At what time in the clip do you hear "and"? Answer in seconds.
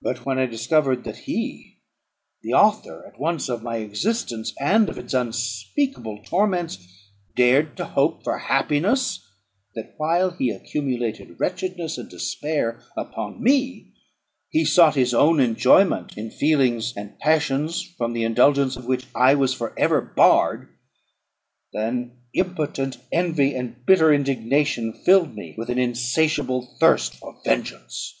4.58-4.88, 11.96-12.10, 16.96-17.16, 23.54-23.86